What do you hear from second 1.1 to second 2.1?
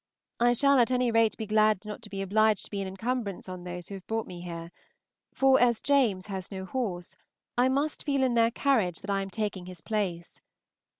rate be glad not to